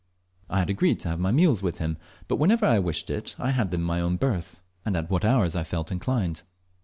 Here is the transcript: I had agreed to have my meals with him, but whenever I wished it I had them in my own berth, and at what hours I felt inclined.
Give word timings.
I 0.49 0.57
had 0.57 0.71
agreed 0.71 0.99
to 1.01 1.09
have 1.09 1.19
my 1.19 1.31
meals 1.31 1.61
with 1.61 1.77
him, 1.77 1.95
but 2.27 2.37
whenever 2.37 2.65
I 2.65 2.79
wished 2.79 3.11
it 3.11 3.35
I 3.37 3.51
had 3.51 3.69
them 3.69 3.81
in 3.81 3.85
my 3.85 4.01
own 4.01 4.15
berth, 4.17 4.59
and 4.83 4.97
at 4.97 5.11
what 5.11 5.23
hours 5.23 5.55
I 5.55 5.63
felt 5.63 5.91
inclined. 5.91 6.41